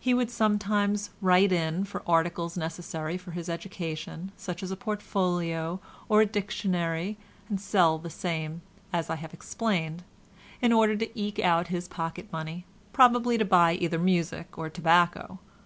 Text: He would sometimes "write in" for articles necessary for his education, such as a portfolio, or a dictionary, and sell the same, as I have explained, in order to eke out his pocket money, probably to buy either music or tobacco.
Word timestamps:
He 0.00 0.14
would 0.14 0.30
sometimes 0.30 1.10
"write 1.20 1.52
in" 1.52 1.84
for 1.84 2.02
articles 2.06 2.56
necessary 2.56 3.18
for 3.18 3.32
his 3.32 3.50
education, 3.50 4.32
such 4.34 4.62
as 4.62 4.70
a 4.70 4.74
portfolio, 4.74 5.80
or 6.08 6.22
a 6.22 6.26
dictionary, 6.26 7.18
and 7.50 7.60
sell 7.60 7.98
the 7.98 8.08
same, 8.08 8.62
as 8.90 9.10
I 9.10 9.16
have 9.16 9.34
explained, 9.34 10.02
in 10.62 10.72
order 10.72 10.96
to 10.96 11.10
eke 11.14 11.40
out 11.40 11.68
his 11.68 11.88
pocket 11.88 12.26
money, 12.32 12.64
probably 12.94 13.36
to 13.36 13.44
buy 13.44 13.72
either 13.74 13.98
music 13.98 14.56
or 14.56 14.70
tobacco. 14.70 15.40